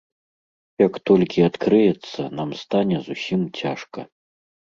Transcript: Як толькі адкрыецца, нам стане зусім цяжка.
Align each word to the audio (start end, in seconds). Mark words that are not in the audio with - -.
Як 0.87 0.93
толькі 1.09 1.45
адкрыецца, 1.49 2.21
нам 2.41 2.49
стане 2.63 2.97
зусім 3.11 3.41
цяжка. 3.61 4.07